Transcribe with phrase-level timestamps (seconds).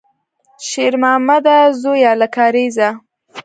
[0.67, 2.89] شېرمامده زویه، له کارېزه!